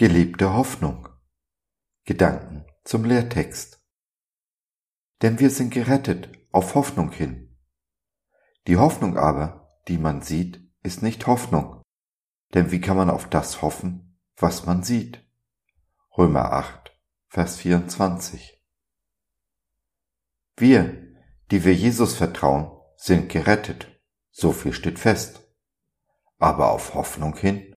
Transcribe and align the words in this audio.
Gelebte 0.00 0.54
Hoffnung. 0.54 1.10
Gedanken 2.06 2.64
zum 2.84 3.04
Lehrtext. 3.04 3.84
Denn 5.20 5.38
wir 5.40 5.50
sind 5.50 5.74
gerettet 5.74 6.32
auf 6.52 6.74
Hoffnung 6.74 7.12
hin. 7.12 7.54
Die 8.66 8.78
Hoffnung 8.78 9.18
aber, 9.18 9.68
die 9.88 9.98
man 9.98 10.22
sieht, 10.22 10.66
ist 10.82 11.02
nicht 11.02 11.26
Hoffnung. 11.26 11.82
Denn 12.54 12.70
wie 12.70 12.80
kann 12.80 12.96
man 12.96 13.10
auf 13.10 13.28
das 13.28 13.60
hoffen, 13.60 14.18
was 14.36 14.64
man 14.64 14.82
sieht? 14.82 15.22
Römer 16.16 16.50
8, 16.50 16.98
Vers 17.26 17.58
24. 17.58 18.58
Wir, 20.56 21.14
die 21.50 21.62
wir 21.62 21.74
Jesus 21.74 22.16
vertrauen, 22.16 22.70
sind 22.96 23.28
gerettet. 23.30 24.00
So 24.30 24.52
viel 24.52 24.72
steht 24.72 24.98
fest. 24.98 25.46
Aber 26.38 26.70
auf 26.70 26.94
Hoffnung 26.94 27.36
hin 27.36 27.69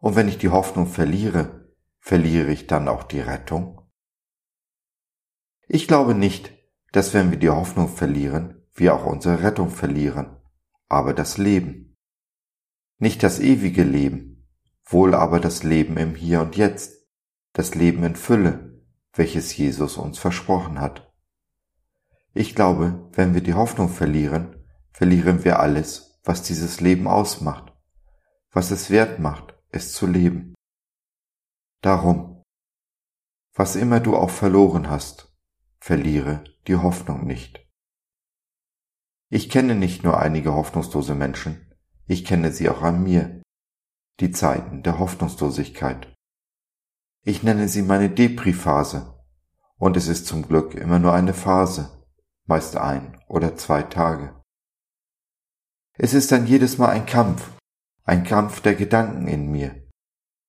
und 0.00 0.16
wenn 0.16 0.28
ich 0.28 0.38
die 0.38 0.50
Hoffnung 0.50 0.86
verliere, 0.86 1.72
verliere 2.00 2.50
ich 2.50 2.66
dann 2.66 2.88
auch 2.88 3.04
die 3.04 3.20
Rettung? 3.20 3.80
Ich 5.66 5.88
glaube 5.88 6.14
nicht, 6.14 6.52
dass 6.92 7.14
wenn 7.14 7.30
wir 7.30 7.38
die 7.38 7.50
Hoffnung 7.50 7.88
verlieren, 7.88 8.62
wir 8.74 8.94
auch 8.94 9.06
unsere 9.06 9.42
Rettung 9.42 9.70
verlieren, 9.70 10.36
aber 10.88 11.14
das 11.14 11.38
Leben. 11.38 11.96
Nicht 12.98 13.22
das 13.22 13.40
ewige 13.40 13.82
Leben, 13.82 14.46
wohl 14.84 15.14
aber 15.14 15.40
das 15.40 15.62
Leben 15.62 15.96
im 15.96 16.14
Hier 16.14 16.40
und 16.40 16.56
Jetzt, 16.56 17.06
das 17.52 17.74
Leben 17.74 18.04
in 18.04 18.16
Fülle, 18.16 18.82
welches 19.14 19.56
Jesus 19.56 19.96
uns 19.96 20.18
versprochen 20.18 20.80
hat. 20.80 21.12
Ich 22.32 22.54
glaube, 22.54 23.08
wenn 23.12 23.34
wir 23.34 23.42
die 23.42 23.54
Hoffnung 23.54 23.88
verlieren, 23.88 24.64
verlieren 24.92 25.44
wir 25.44 25.60
alles, 25.60 26.20
was 26.24 26.42
dieses 26.42 26.80
Leben 26.80 27.06
ausmacht, 27.06 27.72
was 28.50 28.70
es 28.70 28.90
wert 28.90 29.18
macht, 29.18 29.53
es 29.74 29.92
zu 29.92 30.06
leben. 30.06 30.54
Darum, 31.82 32.42
was 33.54 33.76
immer 33.76 34.00
du 34.00 34.16
auch 34.16 34.30
verloren 34.30 34.88
hast, 34.88 35.32
verliere 35.80 36.44
die 36.66 36.76
Hoffnung 36.76 37.26
nicht. 37.26 37.60
Ich 39.30 39.50
kenne 39.50 39.74
nicht 39.74 40.04
nur 40.04 40.18
einige 40.18 40.54
hoffnungslose 40.54 41.14
Menschen, 41.14 41.74
ich 42.06 42.24
kenne 42.24 42.52
sie 42.52 42.68
auch 42.68 42.82
an 42.82 43.02
mir, 43.02 43.42
die 44.20 44.30
Zeiten 44.30 44.82
der 44.82 44.98
Hoffnungslosigkeit. 44.98 46.12
Ich 47.22 47.42
nenne 47.42 47.68
sie 47.68 47.82
meine 47.82 48.10
Depri-Phase, 48.10 49.18
und 49.76 49.96
es 49.96 50.08
ist 50.08 50.26
zum 50.26 50.46
Glück 50.46 50.74
immer 50.74 50.98
nur 50.98 51.12
eine 51.12 51.34
Phase, 51.34 52.06
meist 52.46 52.76
ein 52.76 53.20
oder 53.28 53.56
zwei 53.56 53.82
Tage. 53.82 54.40
Es 55.94 56.14
ist 56.14 56.32
dann 56.32 56.46
jedes 56.46 56.78
Mal 56.78 56.90
ein 56.90 57.06
Kampf, 57.06 57.50
ein 58.04 58.24
Kampf 58.24 58.60
der 58.60 58.74
Gedanken 58.74 59.26
in 59.28 59.50
mir. 59.50 59.88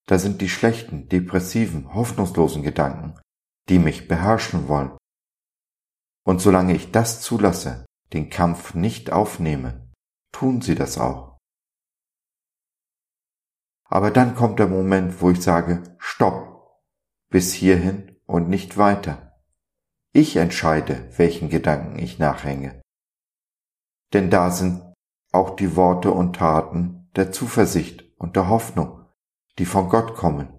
Da 0.07 0.19
sind 0.19 0.41
die 0.41 0.49
schlechten, 0.49 1.07
depressiven, 1.09 1.93
hoffnungslosen 1.93 2.61
Gedanken, 2.61 3.19
die 3.69 3.79
mich 3.79 4.07
beherrschen 4.07 4.67
wollen. 4.67 4.95
Und 6.25 6.41
solange 6.41 6.75
ich 6.75 6.91
das 6.91 7.21
zulasse, 7.21 7.85
den 8.13 8.29
Kampf 8.29 8.73
nicht 8.73 9.11
aufnehme, 9.11 9.89
tun 10.31 10.61
sie 10.61 10.75
das 10.75 10.97
auch. 10.97 11.37
Aber 13.87 14.11
dann 14.11 14.35
kommt 14.35 14.59
der 14.59 14.67
Moment, 14.67 15.21
wo 15.21 15.29
ich 15.31 15.41
sage, 15.41 15.95
stopp, 15.97 16.81
bis 17.29 17.53
hierhin 17.53 18.19
und 18.25 18.49
nicht 18.49 18.77
weiter. 18.77 19.39
Ich 20.11 20.35
entscheide, 20.35 21.09
welchen 21.17 21.49
Gedanken 21.49 21.99
ich 21.99 22.19
nachhänge. 22.19 22.81
Denn 24.13 24.29
da 24.29 24.51
sind 24.51 24.81
auch 25.31 25.55
die 25.55 25.75
Worte 25.75 26.11
und 26.11 26.35
Taten 26.35 27.04
der 27.15 27.31
Zuversicht 27.31 28.03
und 28.17 28.35
der 28.35 28.49
Hoffnung, 28.49 29.05
die 29.57 29.65
von 29.65 29.89
Gott 29.89 30.15
kommen, 30.15 30.49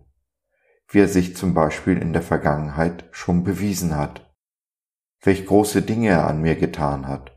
wie 0.89 1.01
er 1.01 1.09
sich 1.09 1.37
zum 1.37 1.55
Beispiel 1.55 1.99
in 1.99 2.13
der 2.13 2.23
Vergangenheit 2.23 3.09
schon 3.11 3.45
bewiesen 3.45 3.97
hat, 3.97 4.35
welch 5.21 5.47
große 5.47 5.83
Dinge 5.83 6.09
er 6.09 6.27
an 6.27 6.41
mir 6.41 6.57
getan 6.57 7.07
hat, 7.07 7.37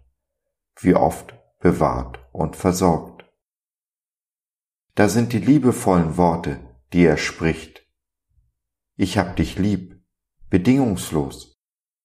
wie 0.79 0.96
oft 0.96 1.34
bewahrt 1.59 2.19
und 2.31 2.56
versorgt. 2.56 3.25
Da 4.96 5.09
sind 5.09 5.34
die 5.34 5.40
liebevollen 5.40 6.18
Worte, 6.18 6.59
die 6.94 7.06
er 7.06 7.18
spricht. 7.18 7.88
Ich 8.96 9.18
hab 9.18 9.35
dich 9.35 9.58
lieb, 9.58 10.02
bedingungslos. 10.50 11.62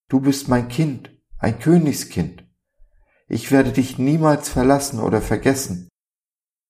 Du 0.09 0.21
bist 0.21 0.49
mein 0.49 0.69
Kind, 0.69 1.11
ein 1.39 1.59
Königskind. 1.59 2.45
Ich 3.27 3.51
werde 3.51 3.73
dich 3.73 3.99
niemals 3.99 4.49
verlassen 4.49 5.01
oder 5.01 5.21
vergessen. 5.21 5.89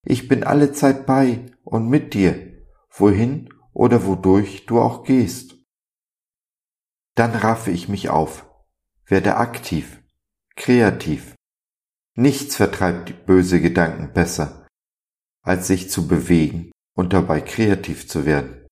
Ich 0.05 0.27
bin 0.27 0.43
alle 0.43 0.71
Zeit 0.71 1.07
bei 1.07 1.45
und 1.63 1.89
mit 1.89 2.13
dir, 2.13 2.63
wohin 2.89 3.49
oder 3.73 4.05
wodurch 4.05 4.67
du 4.67 4.79
auch 4.79 5.03
gehst. 5.03 5.55
Dann 7.15 7.31
raffe 7.31 7.71
ich 7.71 7.89
mich 7.89 8.09
auf, 8.09 8.47
werde 9.05 9.37
aktiv, 9.37 10.03
kreativ. 10.55 11.33
Nichts 12.15 12.55
vertreibt 12.55 13.25
böse 13.25 13.59
Gedanken 13.59 14.13
besser, 14.13 14.67
als 15.41 15.67
sich 15.67 15.89
zu 15.89 16.07
bewegen 16.07 16.71
und 16.95 17.13
dabei 17.13 17.41
kreativ 17.41 18.07
zu 18.07 18.25
werden. 18.25 18.67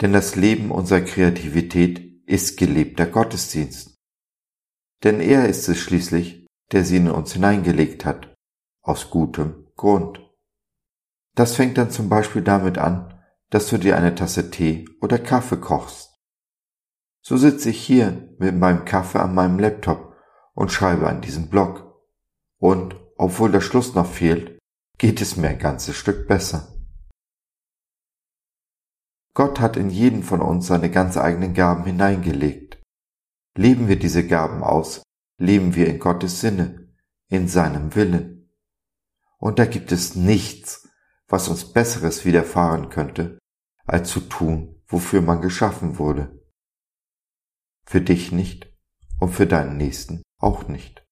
Denn 0.00 0.12
das 0.12 0.34
Leben 0.34 0.70
unserer 0.70 1.02
Kreativität 1.02 2.26
ist 2.26 2.56
gelebter 2.56 3.06
Gottesdienst. 3.06 3.96
Denn 5.04 5.20
er 5.20 5.48
ist 5.48 5.68
es 5.68 5.78
schließlich, 5.78 6.46
der 6.72 6.84
sie 6.84 6.96
in 6.96 7.10
uns 7.10 7.32
hineingelegt 7.34 8.04
hat, 8.04 8.34
aus 8.82 9.10
gutem 9.10 9.66
Grund. 9.76 10.27
Das 11.38 11.54
fängt 11.54 11.78
dann 11.78 11.92
zum 11.92 12.08
Beispiel 12.08 12.42
damit 12.42 12.78
an, 12.78 13.16
dass 13.50 13.68
du 13.68 13.78
dir 13.78 13.96
eine 13.96 14.16
Tasse 14.16 14.50
Tee 14.50 14.88
oder 15.00 15.20
Kaffee 15.20 15.58
kochst. 15.58 16.18
So 17.22 17.36
sitze 17.36 17.70
ich 17.70 17.80
hier 17.80 18.34
mit 18.40 18.56
meinem 18.56 18.84
Kaffee 18.84 19.20
an 19.20 19.36
meinem 19.36 19.60
Laptop 19.60 20.16
und 20.54 20.72
schreibe 20.72 21.08
an 21.08 21.20
diesem 21.20 21.48
Blog. 21.48 21.94
Und, 22.58 22.96
obwohl 23.16 23.52
der 23.52 23.60
Schluss 23.60 23.94
noch 23.94 24.10
fehlt, 24.10 24.58
geht 24.98 25.20
es 25.20 25.36
mir 25.36 25.50
ein 25.50 25.60
ganzes 25.60 25.94
Stück 25.94 26.26
besser. 26.26 26.76
Gott 29.32 29.60
hat 29.60 29.76
in 29.76 29.90
jeden 29.90 30.24
von 30.24 30.40
uns 30.40 30.66
seine 30.66 30.90
ganz 30.90 31.16
eigenen 31.16 31.54
Gaben 31.54 31.84
hineingelegt. 31.84 32.82
Leben 33.56 33.86
wir 33.86 33.96
diese 33.96 34.26
Gaben 34.26 34.64
aus, 34.64 35.04
leben 35.38 35.76
wir 35.76 35.86
in 35.86 36.00
Gottes 36.00 36.40
Sinne, 36.40 36.92
in 37.28 37.46
seinem 37.46 37.94
Willen. 37.94 38.50
Und 39.36 39.60
da 39.60 39.66
gibt 39.66 39.92
es 39.92 40.16
nichts, 40.16 40.77
was 41.28 41.48
uns 41.48 41.72
Besseres 41.72 42.24
widerfahren 42.24 42.88
könnte, 42.88 43.38
als 43.84 44.10
zu 44.10 44.20
tun, 44.20 44.82
wofür 44.86 45.20
man 45.20 45.40
geschaffen 45.40 45.98
wurde. 45.98 46.42
Für 47.86 48.00
dich 48.00 48.32
nicht 48.32 48.74
und 49.20 49.30
für 49.30 49.46
deinen 49.46 49.76
Nächsten 49.76 50.22
auch 50.38 50.68
nicht. 50.68 51.04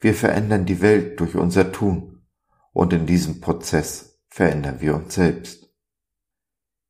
Wir 0.00 0.14
verändern 0.14 0.66
die 0.66 0.82
Welt 0.82 1.20
durch 1.20 1.36
unser 1.36 1.72
Tun 1.72 2.26
und 2.72 2.92
in 2.92 3.06
diesem 3.06 3.40
Prozess 3.40 4.20
verändern 4.28 4.80
wir 4.80 4.94
uns 4.94 5.14
selbst. 5.14 5.72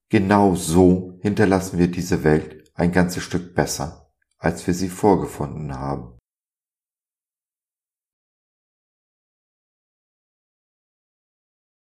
Genau 0.08 0.54
so 0.54 1.18
hinterlassen 1.20 1.78
wir 1.78 1.88
diese 1.88 2.24
Welt 2.24 2.70
ein 2.74 2.92
ganzes 2.92 3.22
Stück 3.22 3.54
besser, 3.54 4.12
als 4.38 4.66
wir 4.66 4.74
sie 4.74 4.88
vorgefunden 4.88 5.74
haben. 5.74 6.18